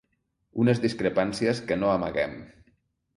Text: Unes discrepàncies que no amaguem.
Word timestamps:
Unes 0.61 0.79
discrepàncies 0.85 1.61
que 1.67 1.77
no 1.83 1.91
amaguem. 1.99 2.33